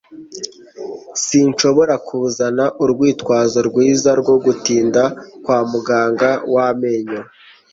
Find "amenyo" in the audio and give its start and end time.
6.67-7.21